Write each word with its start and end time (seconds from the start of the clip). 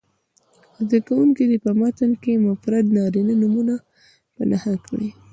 زده 0.85 0.99
کوونکي 1.07 1.43
دې 1.49 1.57
په 1.65 1.71
متن 1.79 2.11
کې 2.23 2.43
مفرد 2.47 2.85
نارینه 2.97 3.33
نومونه 3.41 3.75
په 4.35 4.41
نښه 4.49 4.73
کړي. 4.87 5.09